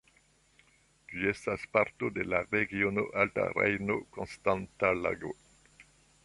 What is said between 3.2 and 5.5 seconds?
Alta Rejno-Konstanca Lago.